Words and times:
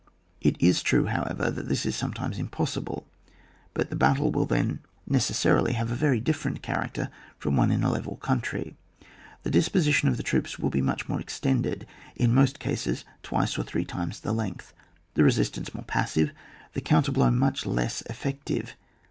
It 0.41 0.59
is 0.59 0.81
true, 0.81 1.05
however, 1.05 1.51
that 1.51 1.67
this 1.69 1.85
is 1.85 1.95
some 1.95 2.11
times 2.11 2.39
impossible; 2.39 3.05
but 3.75 3.91
the 3.91 3.95
battle 3.95 4.31
will 4.31 4.47
then 4.47 4.79
necessarily 5.05 5.73
have 5.73 5.91
a 5.91 5.95
very 5.95 6.19
different 6.19 6.63
character 6.63 7.11
from 7.37 7.55
one 7.55 7.69
in 7.69 7.83
a 7.83 7.91
level 7.91 8.15
country: 8.15 8.75
the 9.43 9.51
disposi 9.51 9.93
tion 9.93 10.09
of 10.09 10.17
the 10.17 10.23
troops 10.23 10.57
will 10.57 10.71
be 10.71 10.81
much 10.81 11.07
more 11.07 11.19
ex 11.19 11.39
tended— 11.39 11.85
in 12.15 12.33
most 12.33 12.57
cases 12.57 13.05
twice 13.21 13.59
or 13.59 13.63
three 13.63 13.85
times 13.85 14.21
the 14.21 14.33
length; 14.33 14.73
the 15.13 15.23
resistance 15.23 15.71
more 15.75 15.83
passive, 15.85 16.31
the 16.73 16.81
.counter 16.81 17.11
blow 17.11 17.29
much 17.29 17.67
less 17.67 18.01
effective. 18.09 18.75